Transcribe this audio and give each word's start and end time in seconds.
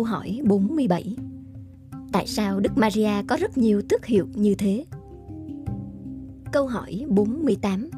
Câu 0.00 0.04
hỏi 0.04 0.40
47 0.44 1.16
Tại 2.12 2.26
sao 2.26 2.60
Đức 2.60 2.78
Maria 2.78 3.10
có 3.28 3.36
rất 3.36 3.58
nhiều 3.58 3.82
tước 3.88 4.06
hiệu 4.06 4.26
như 4.34 4.54
thế? 4.54 4.84
Câu 6.52 6.66
hỏi 6.66 7.04
48 7.08 7.90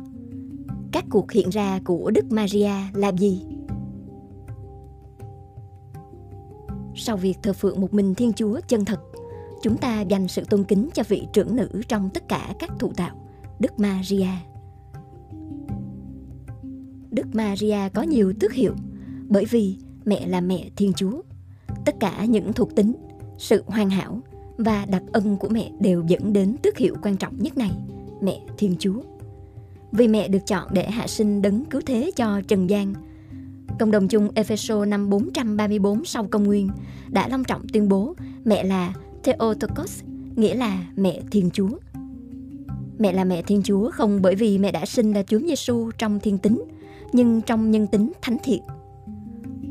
Các 0.93 1.05
cuộc 1.11 1.33
hiện 1.33 1.49
ra 1.51 1.81
của 1.85 2.11
Đức 2.11 2.33
Maria 2.33 2.71
là 2.95 3.13
gì? 3.13 3.43
Sau 6.95 7.17
việc 7.17 7.39
thờ 7.43 7.53
phượng 7.53 7.81
một 7.81 7.95
mình 7.95 8.15
Thiên 8.15 8.33
Chúa 8.33 8.61
chân 8.69 8.85
thật, 8.85 9.01
chúng 9.63 9.77
ta 9.77 10.01
dành 10.01 10.29
sự 10.29 10.45
tôn 10.51 10.65
kính 10.65 10.89
cho 10.95 11.03
vị 11.09 11.27
trưởng 11.33 11.57
nữ 11.57 11.69
trong 11.89 12.11
tất 12.15 12.29
cả 12.29 12.55
các 12.59 12.71
thụ 12.79 12.93
tạo, 12.97 13.17
Đức 13.59 13.79
Maria. 13.79 14.29
Đức 17.11 17.27
Maria 17.33 17.89
có 17.95 18.03
nhiều 18.03 18.33
tước 18.41 18.53
hiệu 18.53 18.75
bởi 19.29 19.45
vì 19.45 19.77
mẹ 20.05 20.27
là 20.27 20.41
mẹ 20.41 20.71
Thiên 20.77 20.93
Chúa 20.93 21.23
tất 21.85 21.95
cả 22.01 22.25
những 22.25 22.53
thuộc 22.53 22.75
tính, 22.75 22.93
sự 23.39 23.63
hoàn 23.67 23.91
hảo 23.91 24.21
và 24.57 24.87
đặc 24.87 25.03
ân 25.13 25.37
của 25.37 25.49
mẹ 25.49 25.71
đều 25.81 26.05
dẫn 26.09 26.33
đến 26.33 26.57
tước 26.63 26.79
hiệu 26.79 26.95
quan 27.03 27.17
trọng 27.17 27.39
nhất 27.39 27.59
này, 27.59 27.71
mẹ 28.21 28.41
thiên 28.59 28.77
chúa. 28.79 29.03
Vì 29.93 30.09
mẹ 30.09 30.29
được 30.29 30.47
chọn 30.47 30.69
để 30.73 30.91
hạ 30.91 31.07
sinh 31.07 31.43
đấng 31.43 31.65
cứu 31.65 31.81
thế 31.87 32.11
cho 32.17 32.41
trần 32.49 32.71
gian, 32.71 32.95
cộng 33.79 33.91
đồng 33.91 34.09
chung 34.09 34.29
Epheso 34.35 34.85
năm 34.85 35.11
434 35.11 36.05
sau 36.05 36.27
công 36.31 36.45
nguyên 36.45 36.69
đã 37.09 37.29
long 37.29 37.45
trọng 37.45 37.63
tuyên 37.73 37.89
bố 37.89 38.15
mẹ 38.45 38.65
là 38.65 38.95
Theotokos, 39.23 40.03
nghĩa 40.37 40.55
là 40.55 40.87
mẹ 40.97 41.21
thiên 41.31 41.51
chúa. 41.51 41.71
Mẹ 42.99 43.13
là 43.13 43.25
mẹ 43.25 43.43
thiên 43.43 43.63
chúa 43.63 43.91
không 43.91 44.23
bởi 44.23 44.35
vì 44.35 44.59
mẹ 44.59 44.73
đã 44.73 44.87
sinh 44.87 45.13
ra 45.13 45.23
chúa 45.23 45.39
giêsu 45.39 45.91
trong 45.99 46.21
thiên 46.21 46.39
tính, 46.39 46.63
nhưng 47.13 47.41
trong 47.41 47.71
nhân 47.71 47.87
tính 47.87 48.13
thánh 48.23 48.37
thiện. 48.45 48.63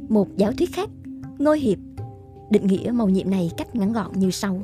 Một 0.09 0.37
giáo 0.37 0.51
thuyết 0.51 0.73
khác, 0.73 0.89
ngôi 1.37 1.59
hiệp 1.59 1.77
Định 2.51 2.67
nghĩa 2.67 2.91
màu 2.93 3.09
nhiệm 3.09 3.29
này 3.29 3.51
cách 3.57 3.75
ngắn 3.75 3.93
gọn 3.93 4.11
như 4.19 4.31
sau. 4.31 4.63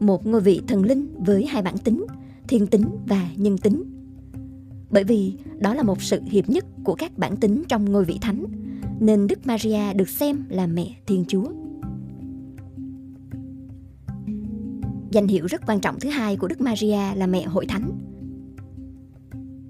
Một 0.00 0.26
ngôi 0.26 0.40
vị 0.40 0.60
thần 0.68 0.84
linh 0.84 1.14
với 1.18 1.46
hai 1.46 1.62
bản 1.62 1.78
tính, 1.78 2.06
thiên 2.48 2.66
tính 2.66 2.84
và 3.06 3.28
nhân 3.36 3.58
tính. 3.58 3.82
Bởi 4.90 5.04
vì 5.04 5.34
đó 5.58 5.74
là 5.74 5.82
một 5.82 6.02
sự 6.02 6.20
hiệp 6.30 6.48
nhất 6.48 6.64
của 6.84 6.94
các 6.94 7.18
bản 7.18 7.36
tính 7.36 7.62
trong 7.68 7.92
ngôi 7.92 8.04
vị 8.04 8.18
thánh, 8.20 8.44
nên 9.00 9.26
Đức 9.26 9.46
Maria 9.46 9.92
được 9.94 10.08
xem 10.08 10.44
là 10.48 10.66
mẹ 10.66 10.96
Thiên 11.06 11.24
Chúa. 11.28 11.44
Danh 15.10 15.26
hiệu 15.26 15.46
rất 15.46 15.66
quan 15.66 15.80
trọng 15.80 16.00
thứ 16.00 16.08
hai 16.08 16.36
của 16.36 16.48
Đức 16.48 16.60
Maria 16.60 17.14
là 17.14 17.26
mẹ 17.26 17.44
hội 17.44 17.66
thánh. 17.66 17.90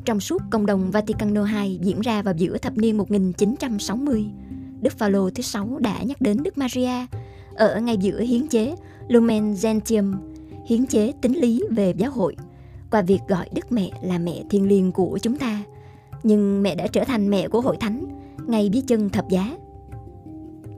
Trong 0.04 0.20
suốt 0.20 0.42
công 0.50 0.66
đồng 0.66 0.90
vatican 0.90 1.34
II 1.34 1.78
diễn 1.82 2.00
ra 2.00 2.22
vào 2.22 2.34
giữa 2.36 2.58
thập 2.58 2.78
niên 2.78 2.96
1960, 2.96 4.26
Đức 4.80 4.92
Phaolô 4.98 5.30
thứ 5.30 5.42
sáu 5.42 5.78
đã 5.80 6.02
nhắc 6.02 6.20
đến 6.20 6.42
Đức 6.42 6.58
Maria 6.58 7.06
ở 7.56 7.80
ngay 7.80 7.96
giữa 7.96 8.20
hiến 8.20 8.46
chế 8.48 8.74
Lumen 9.08 9.54
Gentium, 9.62 10.14
hiến 10.66 10.86
chế 10.86 11.12
tính 11.20 11.32
lý 11.32 11.62
về 11.70 11.94
giáo 11.96 12.10
hội, 12.10 12.36
qua 12.90 13.02
việc 13.02 13.20
gọi 13.28 13.48
Đức 13.54 13.72
Mẹ 13.72 13.90
là 14.02 14.18
mẹ 14.18 14.42
thiên 14.50 14.68
liêng 14.68 14.92
của 14.92 15.18
chúng 15.22 15.38
ta. 15.38 15.62
Nhưng 16.22 16.62
mẹ 16.62 16.74
đã 16.74 16.86
trở 16.86 17.04
thành 17.04 17.30
mẹ 17.30 17.48
của 17.48 17.60
hội 17.60 17.76
thánh, 17.80 18.04
ngay 18.46 18.68
dưới 18.68 18.82
chân 18.86 19.08
thập 19.08 19.28
giá. 19.28 19.56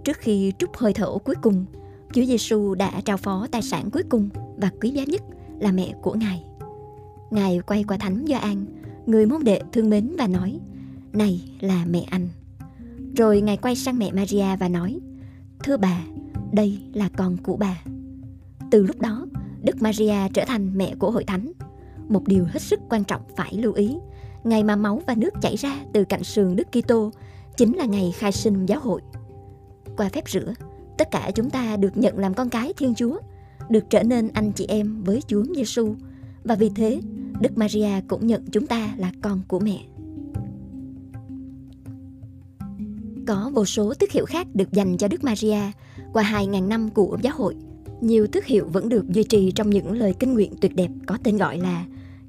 Trước 0.05 0.17
khi 0.17 0.53
trút 0.59 0.71
hơi 0.77 0.93
thở 0.93 1.19
cuối 1.25 1.35
cùng, 1.43 1.65
Chúa 2.13 2.25
Giêsu 2.25 2.75
đã 2.75 3.01
trao 3.05 3.17
phó 3.17 3.47
tài 3.51 3.63
sản 3.63 3.91
cuối 3.91 4.03
cùng 4.09 4.29
và 4.57 4.71
quý 4.81 4.91
giá 4.91 5.05
nhất 5.05 5.23
là 5.59 5.73
mẹ 5.73 5.95
của 6.03 6.13
Ngài. 6.13 6.45
Ngài 7.31 7.61
quay 7.67 7.85
qua 7.89 7.97
Thánh 7.97 8.25
Gioan, 8.29 8.65
người 9.07 9.27
môn 9.27 9.45
đệ 9.45 9.61
thương 9.73 9.91
mến 9.91 10.17
và 10.19 10.27
nói: 10.27 10.59
"Này 11.13 11.41
là 11.61 11.85
mẹ 11.91 12.05
anh." 12.11 12.29
Rồi 13.17 13.41
Ngài 13.41 13.57
quay 13.57 13.77
sang 13.77 13.99
mẹ 13.99 14.13
Maria 14.13 14.57
và 14.61 14.69
nói: 14.69 14.99
"Thưa 15.65 15.77
bà, 15.77 16.01
đây 16.53 16.79
là 16.93 17.09
con 17.17 17.37
của 17.37 17.57
bà. 17.57 17.83
Từ 18.71 18.83
lúc 18.83 19.01
đó, 19.01 19.27
Đức 19.63 19.83
Maria 19.83 20.29
trở 20.35 20.45
thành 20.45 20.79
mẹ 20.79 20.95
của 20.99 21.11
hội 21.11 21.25
thánh. 21.25 21.53
Một 22.09 22.29
điều 22.29 22.45
hết 22.45 22.63
sức 22.63 22.81
quan 22.91 23.05
trọng 23.05 23.23
phải 23.37 23.55
lưu 23.55 23.73
ý, 23.73 23.97
ngày 24.45 24.63
mà 24.63 24.77
máu 24.77 25.03
và 25.07 25.15
nước 25.15 25.35
chảy 25.43 25.57
ra 25.57 25.77
từ 25.93 26.05
cạnh 26.05 26.25
sườn 26.25 26.57
Đức 26.57 26.69
Kitô 26.73 27.11
chính 27.57 27.77
là 27.77 27.85
ngày 27.85 28.13
khai 28.19 28.33
sinh 28.33 28.67
giáo 28.67 28.81
hội. 28.81 29.01
Qua 29.97 30.09
phép 30.09 30.29
rửa, 30.29 30.55
tất 30.99 31.11
cả 31.11 31.31
chúng 31.35 31.51
ta 31.51 31.77
được 31.77 31.97
nhận 31.97 32.19
làm 32.19 32.35
con 32.35 32.49
cái 32.49 32.73
Thiên 32.77 32.95
Chúa, 32.95 33.19
được 33.69 33.91
trở 33.91 34.03
nên 34.03 34.29
anh 34.29 34.53
chị 34.53 34.67
em 34.69 35.03
với 35.05 35.21
Chúa 35.27 35.45
Giêsu 35.57 35.95
và 36.45 36.55
vì 36.55 36.69
thế 36.69 37.01
Đức 37.41 37.59
Maria 37.59 38.01
cũng 38.09 38.27
nhận 38.27 38.47
chúng 38.53 38.67
ta 38.67 38.95
là 38.97 39.13
con 39.23 39.41
của 39.49 39.61
mẹ. 39.61 39.79
Có 43.29 43.51
vô 43.55 43.65
số 43.65 43.95
tước 43.95 44.11
hiệu 44.11 44.27
khác 44.27 44.47
được 44.55 44.73
dành 44.73 44.97
cho 44.97 45.09
Đức 45.09 45.25
Maria 45.25 45.61
qua 46.13 46.23
2.000 46.23 46.69
năm 46.69 46.91
của 46.91 47.19
giáo 47.23 47.35
hội. 47.37 47.55
Nhiều 48.01 48.27
tước 48.27 48.47
hiệu 48.47 48.67
vẫn 48.73 48.89
được 48.89 49.09
duy 49.09 49.23
trì 49.23 49.53
trong 49.53 49.71
những 49.71 49.93
lời 49.93 50.15
kinh 50.19 50.35
nguyện 50.35 50.53
tuyệt 50.61 50.77
đẹp 50.77 50.91
có 51.07 51.19
tên 51.23 51.37
gọi 51.37 51.59
là 51.59 51.85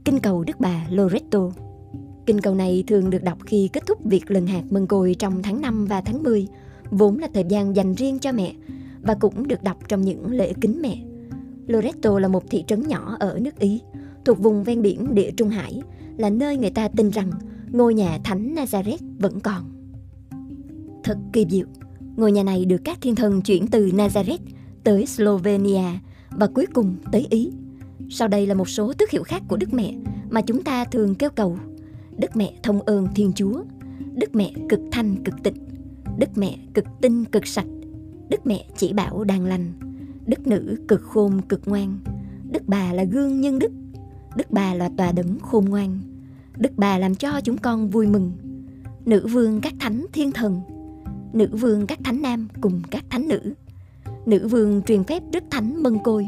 Kinh 0.06 0.20
cầu 0.20 0.44
Đức 0.44 0.60
Bà 0.60 0.86
Loretto. 0.90 1.40
Kinh 2.26 2.42
cầu 2.42 2.56
này 2.56 2.84
thường 2.88 3.10
được 3.10 3.24
đọc 3.24 3.38
khi 3.46 3.70
kết 3.74 3.86
thúc 3.86 4.00
việc 4.06 4.32
lần 4.32 4.48
hạt 4.48 4.64
mân 4.70 4.88
côi 4.88 5.16
trong 5.20 5.44
tháng 5.44 5.62
5 5.62 5.86
và 5.86 6.02
tháng 6.02 6.24
10, 6.24 6.48
vốn 6.92 7.20
là 7.20 7.28
thời 7.34 7.44
gian 7.50 7.76
dành 7.76 7.94
riêng 7.96 8.20
cho 8.20 8.32
mẹ, 8.32 8.54
và 9.02 9.16
cũng 9.20 9.48
được 9.48 9.64
đọc 9.64 9.78
trong 9.88 10.02
những 10.02 10.32
lễ 10.32 10.54
kính 10.62 10.82
mẹ. 10.82 10.98
Loretto 11.68 12.20
là 12.20 12.28
một 12.28 12.44
thị 12.50 12.64
trấn 12.68 12.88
nhỏ 12.88 13.18
ở 13.20 13.40
nước 13.42 13.60
Ý, 13.60 13.82
thuộc 14.26 14.40
vùng 14.40 14.64
ven 14.64 14.82
biển 14.82 15.16
địa 15.16 15.32
Trung 15.32 15.50
Hải, 15.50 15.82
là 16.18 16.30
nơi 16.30 16.58
người 16.58 16.72
ta 16.72 16.88
tin 16.88 17.10
rằng 17.10 17.32
ngôi 17.72 17.94
nhà 17.94 18.20
thánh 18.24 18.56
Nazareth 18.56 19.18
vẫn 19.20 19.40
còn. 19.40 19.79
Thật 21.04 21.18
kỳ 21.34 21.46
diệu, 21.50 21.66
ngôi 22.16 22.32
nhà 22.32 22.44
này 22.44 22.66
được 22.66 22.82
các 22.84 22.98
thiên 23.02 23.16
thần 23.16 23.42
chuyển 23.42 23.68
từ 23.68 23.86
Nazareth 23.86 24.38
tới 24.84 25.06
Slovenia 25.06 25.84
và 26.30 26.48
cuối 26.48 26.66
cùng 26.74 26.96
tới 27.12 27.28
Ý. 27.30 27.52
Sau 28.10 28.28
đây 28.28 28.48
là 28.48 28.54
một 28.54 28.70
số 28.70 28.94
tước 28.94 29.10
hiệu 29.10 29.24
khác 29.24 29.42
của 29.48 29.58
Đức 29.58 29.74
Mẹ 29.74 29.94
mà 30.30 30.42
chúng 30.42 30.64
ta 30.64 30.86
thường 30.86 31.16
kêu 31.16 31.30
cầu. 31.30 31.58
Đức 32.18 32.36
Mẹ 32.36 32.54
thông 32.64 32.82
ơn 32.82 33.08
Thiên 33.16 33.32
Chúa, 33.36 33.64
Đức 34.14 34.36
Mẹ 34.36 34.54
cực 34.70 34.80
thanh 34.92 35.24
cực 35.24 35.44
tịnh, 35.44 35.56
Đức 36.18 36.30
Mẹ 36.36 36.58
cực 36.74 36.86
tinh 37.02 37.26
cực 37.26 37.48
sạch, 37.48 37.68
Đức 38.30 38.46
Mẹ 38.46 38.66
chỉ 38.78 38.94
bảo 38.94 39.24
đàn 39.24 39.46
lành, 39.46 39.74
Đức 40.26 40.48
Nữ 40.48 40.78
cực 40.88 41.02
khôn 41.02 41.42
cực 41.42 41.62
ngoan, 41.66 42.00
Đức 42.52 42.64
Bà 42.68 42.94
là 42.94 43.04
gương 43.04 43.42
nhân 43.42 43.60
đức, 43.60 43.72
Đức 44.36 44.52
Bà 44.52 44.74
là 44.74 44.90
tòa 44.98 45.12
đấng 45.12 45.40
khôn 45.40 45.66
ngoan, 45.66 46.00
Đức 46.58 46.72
Bà 46.78 46.98
làm 46.98 47.16
cho 47.16 47.42
chúng 47.42 47.58
con 47.58 47.88
vui 47.88 48.08
mừng, 48.08 48.32
Nữ 49.06 49.28
vương 49.28 49.62
các 49.62 49.74
thánh 49.80 50.06
thiên 50.14 50.32
thần, 50.32 50.62
nữ 51.34 51.50
vương 51.52 51.88
các 51.88 52.00
thánh 52.04 52.22
nam 52.22 52.48
cùng 52.62 52.82
các 52.92 53.06
thánh 53.10 53.28
nữ. 53.28 53.54
Nữ 54.26 54.48
vương 54.48 54.82
truyền 54.82 55.04
phép 55.04 55.24
Đức 55.32 55.44
Thánh 55.50 55.84
Mân 55.84 55.98
Côi. 56.04 56.28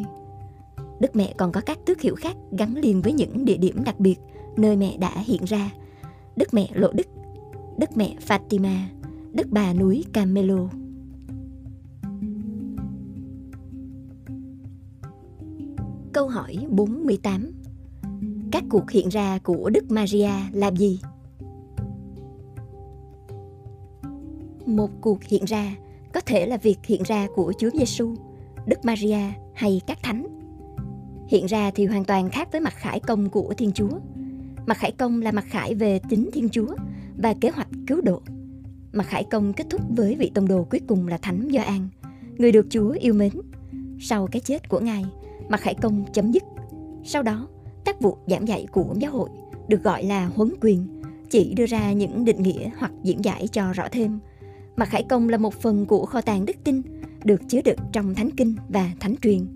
Đức 1.00 1.15
mẹ 1.15 1.33
còn 1.38 1.51
có 1.51 1.62
các 1.62 1.77
tước 1.86 2.01
hiệu 2.01 2.15
khác 2.15 2.36
gắn 2.51 2.75
liền 2.75 3.01
với 3.01 3.13
những 3.13 3.45
địa 3.45 3.57
điểm 3.57 3.83
đặc 3.83 4.00
biệt 4.00 4.19
nơi 4.57 4.75
mẹ 4.75 4.98
đã 4.98 5.12
hiện 5.25 5.44
ra. 5.44 5.71
Đức 6.36 6.53
mẹ 6.53 6.68
Lộ 6.74 6.92
Đức, 6.92 7.07
Đức 7.77 7.98
mẹ 7.98 8.15
Fatima, 8.27 8.77
Đức 9.33 9.48
bà 9.50 9.74
núi 9.74 10.06
Camelo. 10.13 10.68
Câu 16.13 16.27
hỏi 16.27 16.57
48 16.69 17.51
Các 18.51 18.63
cuộc 18.69 18.92
hiện 18.92 19.09
ra 19.09 19.39
của 19.44 19.69
Đức 19.69 19.92
Maria 19.92 20.31
là 20.51 20.71
gì? 20.71 21.00
Một 24.65 24.89
cuộc 25.01 25.23
hiện 25.23 25.45
ra 25.45 25.75
có 26.13 26.21
thể 26.21 26.45
là 26.45 26.57
việc 26.57 26.77
hiện 26.83 27.01
ra 27.05 27.27
của 27.35 27.53
Chúa 27.57 27.69
Giêsu, 27.73 28.15
Đức 28.65 28.85
Maria 28.85 29.19
hay 29.53 29.81
các 29.87 29.97
thánh. 30.03 30.27
Hiện 31.27 31.45
ra 31.45 31.71
thì 31.75 31.85
hoàn 31.85 32.05
toàn 32.05 32.29
khác 32.29 32.51
với 32.51 32.61
mặt 32.61 32.73
khải 32.75 32.99
công 32.99 33.29
của 33.29 33.53
Thiên 33.57 33.71
Chúa. 33.71 33.99
Mặt 34.65 34.77
khải 34.77 34.91
công 34.91 35.21
là 35.21 35.31
mặt 35.31 35.45
khải 35.47 35.75
về 35.75 35.99
tính 36.09 36.29
Thiên 36.33 36.49
Chúa 36.49 36.75
và 37.17 37.33
kế 37.41 37.49
hoạch 37.49 37.67
cứu 37.87 38.01
độ. 38.01 38.21
Mặt 38.93 39.03
khải 39.07 39.23
công 39.23 39.53
kết 39.53 39.67
thúc 39.69 39.81
với 39.89 40.15
vị 40.15 40.31
tông 40.33 40.47
đồ 40.47 40.67
cuối 40.71 40.81
cùng 40.87 41.07
là 41.07 41.17
Thánh 41.17 41.47
Gioan, 41.53 41.87
người 42.37 42.51
được 42.51 42.67
Chúa 42.69 42.89
yêu 42.89 43.13
mến. 43.13 43.31
Sau 43.99 44.27
cái 44.27 44.39
chết 44.39 44.69
của 44.69 44.79
Ngài, 44.79 45.05
mặt 45.49 45.61
khải 45.61 45.75
công 45.75 46.05
chấm 46.13 46.31
dứt. 46.31 46.43
Sau 47.03 47.23
đó, 47.23 47.47
các 47.85 48.01
vụ 48.01 48.17
giảng 48.27 48.47
dạy 48.47 48.67
của 48.71 48.95
giáo 48.99 49.11
hội 49.11 49.29
được 49.67 49.83
gọi 49.83 50.03
là 50.03 50.25
huấn 50.35 50.53
quyền, 50.61 51.01
chỉ 51.29 51.53
đưa 51.53 51.65
ra 51.65 51.91
những 51.91 52.25
định 52.25 52.41
nghĩa 52.41 52.69
hoặc 52.77 52.91
diễn 53.03 53.25
giải 53.25 53.47
cho 53.47 53.73
rõ 53.73 53.87
thêm. 53.91 54.19
Mặt 54.75 54.89
khải 54.89 55.03
công 55.03 55.29
là 55.29 55.38
một 55.38 55.53
phần 55.53 55.85
của 55.85 56.06
kho 56.06 56.21
tàng 56.21 56.45
đức 56.45 56.56
tin 56.63 56.81
được 57.23 57.41
chứa 57.47 57.62
đựng 57.62 57.79
trong 57.91 58.15
thánh 58.15 58.29
kinh 58.31 58.56
và 58.69 58.91
thánh 59.00 59.15
truyền. 59.21 59.47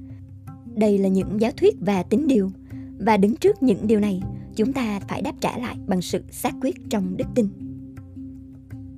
Đây 0.75 0.97
là 0.97 1.09
những 1.09 1.41
giáo 1.41 1.51
thuyết 1.51 1.75
và 1.79 2.03
tín 2.03 2.27
điều, 2.27 2.51
và 2.99 3.17
đứng 3.17 3.35
trước 3.35 3.63
những 3.63 3.87
điều 3.87 3.99
này, 3.99 4.21
chúng 4.55 4.73
ta 4.73 4.99
phải 4.99 5.21
đáp 5.21 5.33
trả 5.41 5.57
lại 5.57 5.75
bằng 5.87 6.01
sự 6.01 6.23
xác 6.31 6.53
quyết 6.61 6.75
trong 6.89 7.17
đức 7.17 7.25
tin. 7.35 7.47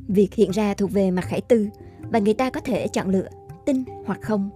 Việc 0.07 0.33
hiện 0.33 0.51
ra 0.51 0.73
thuộc 0.73 0.91
về 0.91 1.11
mặt 1.11 1.25
khải 1.25 1.41
tư 1.41 1.67
và 2.11 2.19
người 2.19 2.33
ta 2.33 2.49
có 2.49 2.59
thể 2.59 2.87
chọn 2.87 3.09
lựa 3.09 3.27
tin 3.65 3.83
hoặc 4.05 4.19
không. 4.21 4.49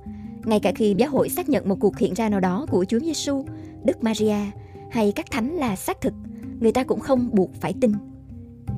Ngay 0.45 0.59
cả 0.59 0.71
khi 0.75 0.95
giáo 0.97 1.09
hội 1.09 1.29
xác 1.29 1.49
nhận 1.49 1.69
một 1.69 1.77
cuộc 1.79 1.97
hiện 1.97 2.13
ra 2.13 2.29
nào 2.29 2.39
đó 2.39 2.65
của 2.69 2.85
Chúa 2.85 2.99
Giêsu, 2.99 3.45
Đức 3.83 4.03
Maria 4.03 4.37
hay 4.91 5.11
các 5.11 5.25
thánh 5.31 5.55
là 5.55 5.75
xác 5.75 6.01
thực, 6.01 6.13
người 6.59 6.71
ta 6.71 6.83
cũng 6.83 6.99
không 6.99 7.29
buộc 7.33 7.53
phải 7.53 7.73
tin. 7.81 7.91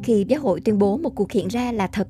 Khi 0.03 0.25
giáo 0.27 0.41
hội 0.41 0.61
tuyên 0.61 0.79
bố 0.79 0.97
một 0.97 1.15
cuộc 1.15 1.31
hiện 1.31 1.47
ra 1.47 1.71
là 1.71 1.87
thật, 1.87 2.07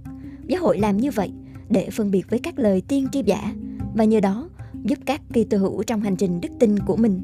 giáo 0.48 0.62
hội 0.62 0.80
làm 0.80 0.98
như 0.98 1.12
vậy 1.12 1.32
để 1.70 1.90
phân 1.90 2.12
biệt 2.12 2.30
với 2.30 2.40
các 2.40 2.60
lời 2.60 2.82
tiên 2.88 3.08
tri 3.12 3.24
giả 3.26 3.54
và 3.96 4.04
nhờ 4.04 4.20
đó 4.20 4.50
giúp 4.84 5.00
các 5.06 5.22
kỳ 5.34 5.44
tư 5.44 5.58
hữu 5.58 5.84
trong 5.84 6.02
hành 6.02 6.16
trình 6.16 6.42
đức 6.42 6.50
tin 6.60 6.80
của 6.80 6.96
mình. 6.96 7.22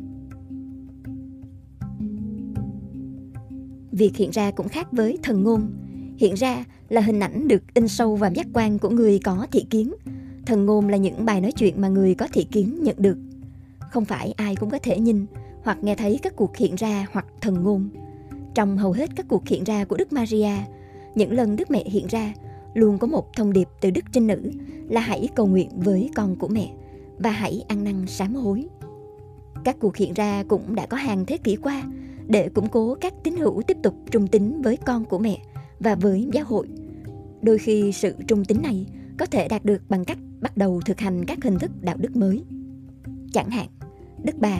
Việc 3.92 4.16
hiện 4.16 4.30
ra 4.31 4.51
cũng 4.51 4.68
khác 4.68 4.88
với 4.92 5.18
thần 5.24 5.44
ngôn. 5.44 5.74
Hiện 6.18 6.33
ra 6.33 6.66
là 6.89 7.01
hình 7.01 7.19
ảnh 7.19 7.48
được 7.48 7.74
in 7.74 7.88
sâu 7.88 8.16
vào 8.16 8.31
giác 8.33 8.48
quan 8.54 8.80
của 8.80 8.89
người 8.89 9.19
có 9.19 9.48
thị 9.51 9.66
kiến. 9.69 9.94
Thần 10.45 10.66
ngôn 10.66 10.88
là 10.88 10.98
những 10.98 11.25
bài 11.25 11.42
nói 11.42 11.51
chuyện 11.51 11.81
mà 11.81 11.88
người 11.88 12.16
có 12.16 12.27
thị 12.33 12.44
kiến 12.51 12.83
nhận 12.83 12.95
được. 13.00 13.18
Không 13.80 14.06
phải 14.06 14.33
ai 14.38 14.56
cũng 14.56 14.69
có 14.69 14.80
thể 14.83 15.00
nhìn 15.00 15.25
hoặc 15.63 15.83
nghe 15.83 15.95
thấy 15.95 16.19
các 16.24 16.36
cuộc 16.36 16.57
hiện 16.57 16.75
ra 16.75 17.06
hoặc 17.12 17.25
thần 17.42 17.63
ngôn. 17.63 17.89
Trong 18.56 18.77
hầu 18.77 18.92
hết 18.92 19.10
các 19.16 19.25
cuộc 19.30 19.48
hiện 19.48 19.63
ra 19.63 19.86
của 19.86 19.98
Đức 19.98 20.13
Maria, 20.13 20.51
những 21.16 21.31
lần 21.31 21.56
Đức 21.56 21.71
Mẹ 21.71 21.83
hiện 21.89 22.07
ra 22.07 22.33
luôn 22.74 22.98
có 22.98 23.07
một 23.07 23.33
thông 23.36 23.54
điệp 23.54 23.68
từ 23.81 23.92
Đức 23.92 24.06
Trinh 24.12 24.27
Nữ 24.27 24.51
là 24.89 25.01
hãy 25.01 25.30
cầu 25.36 25.48
nguyện 25.48 25.69
với 25.75 26.10
con 26.16 26.36
của 26.36 26.48
mẹ 26.48 26.71
và 27.18 27.31
hãy 27.31 27.63
ăn 27.68 27.83
năn 27.83 28.07
sám 28.07 28.36
hối. 28.36 28.66
Các 29.63 29.75
cuộc 29.80 29.98
hiện 29.98 30.13
ra 30.13 30.44
cũng 30.48 30.75
đã 30.75 30.86
có 30.86 30.98
hàng 30.98 31.25
thế 31.25 31.38
kỷ 31.38 31.56
qua 31.56 31.83
để 32.27 32.50
củng 32.50 32.69
cố 32.69 32.95
các 33.01 33.13
tín 33.24 33.36
hữu 33.36 33.62
tiếp 33.62 33.77
tục 33.83 33.95
trung 34.12 34.27
tín 34.27 34.62
với 34.62 34.77
con 34.77 35.06
của 35.06 35.19
mẹ 35.19 35.38
và 35.80 35.95
với 35.95 36.27
giáo 36.33 36.45
hội. 36.48 36.68
Đôi 37.42 37.57
khi 37.57 37.92
sự 37.92 38.16
trung 38.27 38.45
tín 38.45 38.62
này 38.62 38.86
có 39.18 39.25
thể 39.25 39.48
đạt 39.48 39.66
được 39.66 39.81
bằng 39.89 40.06
cách 40.06 40.18
bắt 40.42 40.57
đầu 40.57 40.81
thực 40.86 41.00
hành 41.00 41.25
các 41.25 41.44
hình 41.44 41.60
thức 41.60 41.71
đạo 41.81 41.95
đức 42.00 42.16
mới. 42.16 42.44
Chẳng 43.33 43.50
hạn, 43.50 43.68
Đức 44.24 44.36
Bà, 44.38 44.60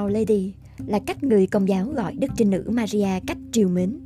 Our 0.00 0.12
Lady 0.12 0.54
là 0.86 0.98
cách 0.98 1.24
người 1.24 1.46
công 1.46 1.68
giáo 1.68 1.86
gọi 1.86 2.14
Đức 2.14 2.28
Trinh 2.36 2.50
Nữ 2.50 2.64
Maria 2.72 3.20
cách 3.26 3.38
triều 3.52 3.68
mến, 3.68 3.98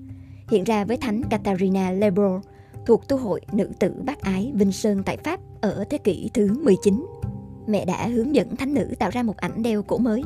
hiện 0.48 0.64
ra 0.64 0.84
với 0.84 0.96
Thánh 0.96 1.22
Catarina 1.22 1.90
Lebro 1.90 2.40
thuộc 2.86 3.08
tu 3.08 3.16
hội 3.16 3.40
nữ 3.52 3.70
tử 3.78 3.94
bác 4.04 4.20
ái 4.20 4.52
Vinh 4.54 4.72
Sơn 4.72 5.02
tại 5.02 5.16
Pháp 5.16 5.40
ở 5.60 5.84
thế 5.90 5.98
kỷ 5.98 6.30
thứ 6.34 6.58
19. 6.62 7.06
Mẹ 7.66 7.84
đã 7.84 8.06
hướng 8.06 8.34
dẫn 8.34 8.56
thánh 8.56 8.74
nữ 8.74 8.88
tạo 8.98 9.10
ra 9.10 9.22
một 9.22 9.36
ảnh 9.36 9.62
đeo 9.62 9.82
cổ 9.82 9.98
mới, 9.98 10.22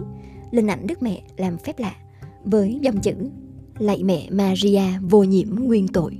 linh 0.50 0.66
ảnh 0.66 0.86
Đức 0.86 1.02
Mẹ 1.02 1.22
làm 1.36 1.58
phép 1.58 1.78
lạ, 1.78 1.94
với 2.44 2.78
dòng 2.82 3.00
chữ 3.00 3.14
Lạy 3.78 4.02
mẹ 4.04 4.28
Maria 4.30 4.82
vô 5.02 5.22
nhiễm 5.22 5.48
nguyên 5.50 5.88
tội. 5.88 6.18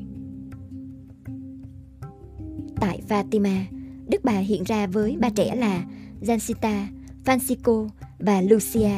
Tại 2.80 3.02
Fatima, 3.08 3.60
Đức 4.08 4.24
bà 4.24 4.32
hiện 4.32 4.62
ra 4.64 4.86
với 4.86 5.16
ba 5.16 5.30
trẻ 5.30 5.56
là 5.56 5.84
Jancita, 6.20 6.84
Francisco 7.24 7.88
và 8.18 8.40
Lucia. 8.40 8.90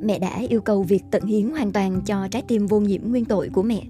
Mẹ 0.00 0.18
đã 0.18 0.38
yêu 0.48 0.60
cầu 0.60 0.82
việc 0.82 1.04
tận 1.10 1.22
hiến 1.22 1.50
hoàn 1.50 1.72
toàn 1.72 2.00
cho 2.06 2.28
trái 2.28 2.42
tim 2.48 2.66
vô 2.66 2.80
nhiễm 2.80 3.02
nguyên 3.04 3.24
tội 3.24 3.48
của 3.52 3.62
mẹ 3.62 3.82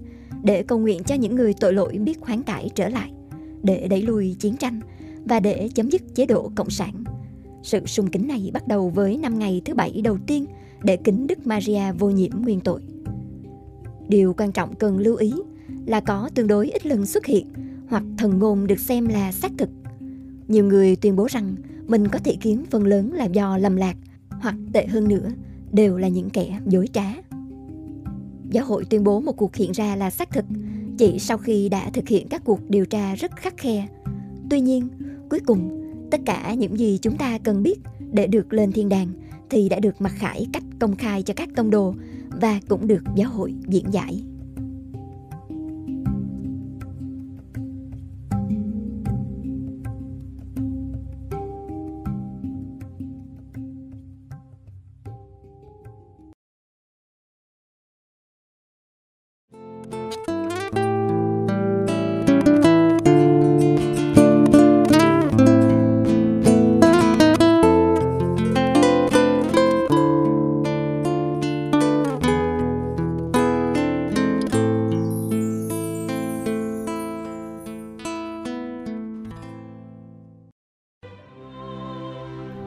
để 0.43 0.63
cầu 0.63 0.79
nguyện 0.79 1.03
cho 1.03 1.15
những 1.15 1.35
người 1.35 1.53
tội 1.53 1.73
lỗi 1.73 1.97
biết 1.97 2.19
hoán 2.21 2.43
cải 2.43 2.69
trở 2.75 2.89
lại, 2.89 3.11
để 3.63 3.87
đẩy 3.87 4.01
lùi 4.01 4.35
chiến 4.39 4.57
tranh 4.57 4.79
và 5.25 5.39
để 5.39 5.69
chấm 5.75 5.89
dứt 5.91 6.01
chế 6.15 6.25
độ 6.25 6.51
cộng 6.55 6.69
sản. 6.69 7.03
Sự 7.63 7.85
sung 7.85 8.07
kính 8.07 8.27
này 8.27 8.49
bắt 8.53 8.67
đầu 8.67 8.89
với 8.89 9.17
năm 9.17 9.39
ngày 9.39 9.61
thứ 9.65 9.73
bảy 9.73 10.01
đầu 10.03 10.17
tiên 10.27 10.45
để 10.83 10.97
kính 10.97 11.27
Đức 11.27 11.47
Maria 11.47 11.91
vô 11.99 12.09
nhiễm 12.09 12.31
nguyên 12.41 12.59
tội. 12.59 12.81
Điều 14.07 14.33
quan 14.33 14.51
trọng 14.51 14.75
cần 14.75 14.97
lưu 14.97 15.15
ý 15.15 15.33
là 15.85 15.99
có 15.99 16.29
tương 16.35 16.47
đối 16.47 16.71
ít 16.71 16.85
lần 16.85 17.05
xuất 17.05 17.25
hiện 17.25 17.47
hoặc 17.87 18.03
thần 18.17 18.39
ngôn 18.39 18.67
được 18.67 18.79
xem 18.79 19.07
là 19.07 19.31
xác 19.31 19.51
thực. 19.57 19.69
Nhiều 20.47 20.65
người 20.65 20.95
tuyên 20.95 21.15
bố 21.15 21.27
rằng 21.29 21.55
mình 21.87 22.07
có 22.07 22.19
thị 22.23 22.37
kiến 22.41 22.63
phần 22.69 22.83
lớn 22.83 23.13
là 23.13 23.25
do 23.25 23.57
lầm 23.57 23.75
lạc 23.75 23.97
hoặc 24.29 24.55
tệ 24.73 24.87
hơn 24.87 25.07
nữa 25.07 25.29
đều 25.71 25.97
là 25.97 26.07
những 26.07 26.29
kẻ 26.29 26.59
dối 26.65 26.87
trá. 26.93 27.13
Giáo 28.49 28.65
hội 28.65 28.85
tuyên 28.89 29.03
bố 29.03 29.19
một 29.19 29.37
cuộc 29.37 29.55
hiện 29.55 29.71
ra 29.71 29.95
là 29.95 30.09
xác 30.09 30.31
thực 30.31 30.45
chỉ 30.97 31.19
sau 31.19 31.37
khi 31.37 31.69
đã 31.69 31.89
thực 31.93 32.07
hiện 32.07 32.27
các 32.27 32.41
cuộc 32.45 32.69
điều 32.69 32.85
tra 32.85 33.15
rất 33.15 33.35
khắc 33.35 33.57
khe. 33.57 33.87
Tuy 34.49 34.61
nhiên, 34.61 34.87
cuối 35.29 35.39
cùng, 35.45 35.91
tất 36.11 36.21
cả 36.25 36.53
những 36.53 36.79
gì 36.79 36.99
chúng 37.01 37.17
ta 37.17 37.37
cần 37.43 37.63
biết 37.63 37.79
để 38.11 38.27
được 38.27 38.53
lên 38.53 38.71
thiên 38.71 38.89
đàng 38.89 39.07
thì 39.49 39.69
đã 39.69 39.79
được 39.79 40.01
mặc 40.01 40.13
khải 40.15 40.47
cách 40.53 40.63
công 40.79 40.95
khai 40.95 41.23
cho 41.23 41.33
các 41.33 41.49
tông 41.55 41.69
đồ 41.69 41.95
và 42.41 42.59
cũng 42.67 42.87
được 42.87 43.03
giáo 43.15 43.29
hội 43.29 43.53
diễn 43.67 43.85
giải. 43.91 44.23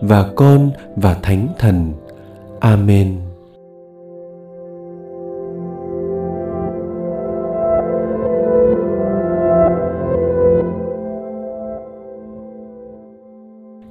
và 0.00 0.30
Con 0.36 0.70
và 0.96 1.14
Thánh 1.14 1.48
Thần. 1.58 1.92
Amen. 2.60 3.16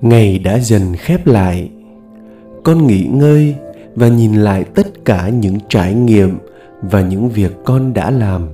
Ngày 0.01 0.39
đã 0.39 0.59
dần 0.59 0.81
khép 0.97 1.27
lại. 1.27 1.69
Con 2.63 2.87
nghỉ 2.87 3.07
ngơi 3.11 3.55
và 3.95 4.07
nhìn 4.07 4.33
lại 4.33 4.63
tất 4.63 5.05
cả 5.05 5.29
những 5.29 5.57
trải 5.69 5.93
nghiệm 5.93 6.37
và 6.81 7.01
những 7.01 7.29
việc 7.29 7.51
con 7.65 7.93
đã 7.93 8.11
làm 8.11 8.49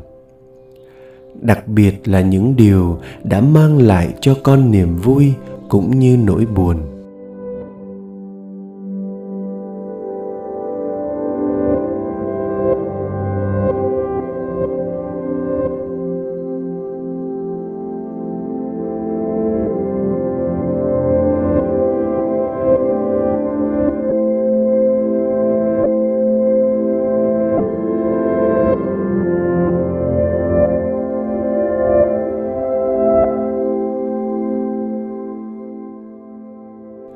đặc 1.42 1.68
biệt 1.68 2.08
là 2.08 2.22
những 2.22 2.56
điều 2.56 3.00
đã 3.24 3.42
mang 3.42 3.78
lại 3.78 4.14
cho 4.22 4.36
con 4.44 4.72
niềm 4.72 4.96
vui 4.96 5.34
cũng 5.70 6.00
như 6.00 6.18
nỗi 6.18 6.46
buồn 6.46 6.78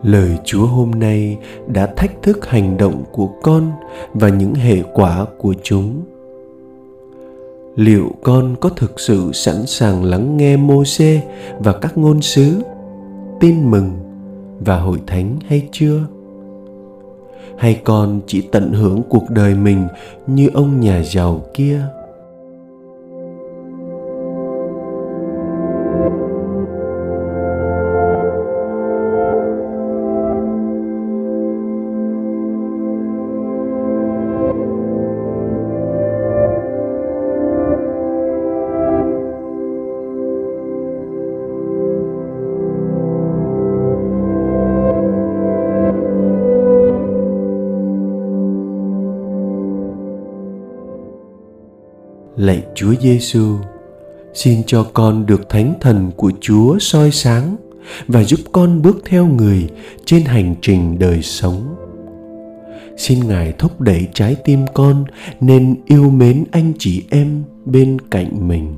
lời 0.06 0.38
chúa 0.46 0.66
hôm 0.66 0.92
nay 0.92 1.38
đã 1.68 1.86
thách 1.96 2.12
thức 2.24 2.46
hành 2.46 2.78
động 2.78 3.04
của 3.12 3.28
con 3.42 3.72
và 4.14 4.30
những 4.30 4.54
hệ 4.54 4.82
quả 4.94 5.26
của 5.38 5.54
chúng. 5.64 6.02
Liệu 7.76 8.12
con 8.24 8.56
có 8.62 8.70
thực 8.70 9.00
sự 9.00 9.32
sẵn 9.34 9.66
sàng 9.66 10.04
lắng 10.04 10.38
nghe 10.38 10.58
mô 10.58 10.86
xê 10.86 11.22
và 11.60 11.74
các 11.74 11.98
ngôn 11.98 12.22
sứ, 12.22 12.62
tin 13.40 13.72
mừng 13.72 13.92
và 14.60 14.80
hội 14.80 15.02
thánh 15.08 15.38
hay 15.48 15.68
chưa? 15.72 16.00
Hay 17.58 17.82
con 17.84 18.22
chỉ 18.28 18.42
tận 18.42 18.74
hưởng 18.74 19.02
cuộc 19.10 19.30
đời 19.30 19.56
mình 19.56 19.88
như 20.28 20.50
ông 20.54 20.80
nhà 20.80 21.04
giàu 21.04 21.46
kia? 21.54 21.82
Lạy 52.46 52.64
Chúa 52.75 52.94
Giêsu, 53.02 53.58
xin 54.34 54.64
cho 54.68 54.84
con 54.94 55.25
được 55.25 55.50
thánh 55.50 55.74
thần 55.82 56.12
của 56.16 56.32
Chúa 56.42 56.80
soi 56.80 57.12
sáng 57.12 57.56
và 58.08 58.24
giúp 58.24 58.40
con 58.52 58.82
bước 58.82 59.02
theo 59.06 59.25
người 59.25 59.70
trên 60.06 60.25
hành 60.25 60.56
trình 60.62 61.00
đời 61.00 61.22
sống. 61.22 61.75
Xin 62.98 63.28
Ngài 63.28 63.54
thúc 63.58 63.82
đẩy 63.82 64.08
trái 64.14 64.36
tim 64.36 64.66
con 64.74 65.06
nên 65.40 65.75
yêu 65.86 66.10
mến 66.10 66.44
anh 66.52 66.74
chị 66.80 67.04
em 67.10 67.44
bên 67.66 67.98
cạnh 68.12 68.48
mình. 68.48 68.75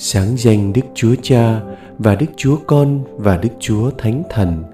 Sáng 0.00 0.36
danh 0.36 0.72
Đức 0.72 0.80
Chúa 0.94 1.14
Cha 1.22 1.60
và 1.98 2.14
Đức 2.14 2.26
Chúa 2.36 2.56
Con 2.66 3.00
và 3.16 3.36
Đức 3.36 3.48
Chúa 3.58 3.90
Thánh 3.98 4.22
Thần, 4.30 4.64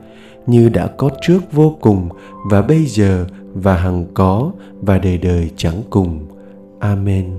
như 0.47 0.69
đã 0.69 0.87
có 0.87 1.11
trước 1.21 1.53
vô 1.53 1.77
cùng 1.81 2.09
và 2.51 2.63
bây 2.63 2.85
giờ 2.87 3.27
và 3.55 3.77
hằng 3.77 4.05
có 4.15 4.53
và 4.81 4.99
đời 4.99 5.19
đời 5.19 5.51
chẳng 5.57 5.83
cùng. 5.91 6.27
Amen. 6.79 7.37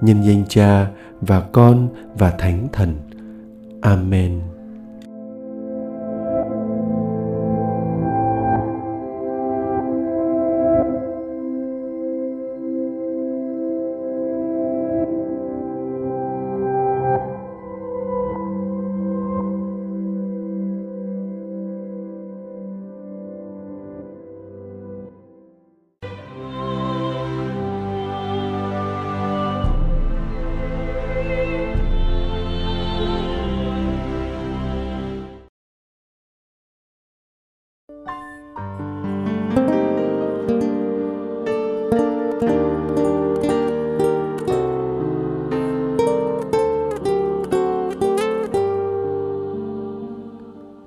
Nhân 0.00 0.22
danh 0.22 0.44
Cha 0.48 0.90
và 1.20 1.40
Con 1.40 1.88
và 2.18 2.30
Thánh 2.30 2.68
Thần. 2.72 2.94
Amen. 3.80 4.53